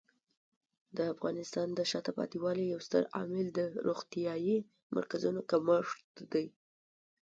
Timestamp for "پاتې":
2.17-2.37